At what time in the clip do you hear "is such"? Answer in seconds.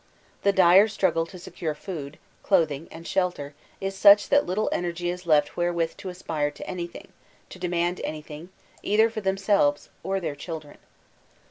3.79-4.29